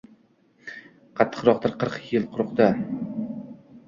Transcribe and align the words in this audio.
Qattiqroqdir, 1.19 1.75
qirq 1.83 1.99
yil 2.13 2.25
quruqda 2.33 2.71